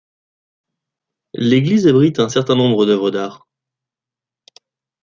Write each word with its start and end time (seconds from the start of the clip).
L'église 1.35 1.85
abrite 1.85 2.19
un 2.19 2.27
certain 2.29 2.55
nombre 2.55 2.87
d'œuvres 2.87 3.11
d'art. 3.11 3.47